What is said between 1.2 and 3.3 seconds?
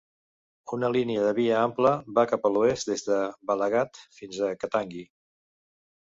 de via ampla va cap a l'oest des de